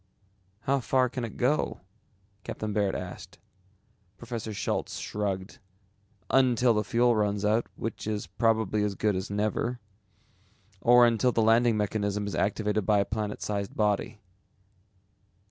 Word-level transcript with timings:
"How 0.61 0.79
far 0.79 1.09
can 1.09 1.23
it 1.23 1.37
go?" 1.37 1.81
Captain 2.43 2.73
Baird 2.73 2.95
asked. 2.95 3.37
Professor 4.17 4.51
Schultz 4.51 4.97
shrugged. 4.97 5.59
"Until 6.31 6.73
the 6.73 6.83
fuel 6.83 7.15
runs 7.15 7.45
out, 7.45 7.67
which 7.75 8.07
is 8.07 8.25
probably 8.25 8.81
as 8.83 8.95
good 8.95 9.15
as 9.15 9.29
never, 9.29 9.79
or 10.81 11.05
until 11.05 11.31
the 11.31 11.43
landing 11.43 11.77
mechanism 11.77 12.25
is 12.25 12.33
activated 12.33 12.83
by 12.83 12.97
a 12.97 13.05
planet 13.05 13.43
sized 13.43 13.75
body." 13.75 14.21